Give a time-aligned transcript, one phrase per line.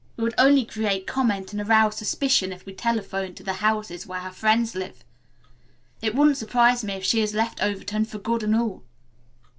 [0.17, 4.21] We would only create comment and arouse suspicion if we telephone to the houses where
[4.21, 5.03] her friends live.
[6.01, 8.83] It wouldn't surprise me if she had left Overton for good and all."